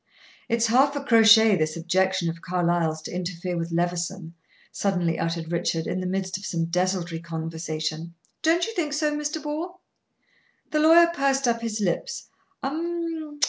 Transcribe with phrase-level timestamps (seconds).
[0.49, 4.33] "It's half a crochet, this objection of Carlyle's to interfere with Levison,"
[4.71, 8.15] suddenly uttered Richard, in the midst of some desultory conversation.
[8.41, 9.43] "Don't you think so, Mr.
[9.43, 9.79] Ball?"
[10.71, 12.31] The lawyer pursed up his lips.
[12.63, 13.39] "Um!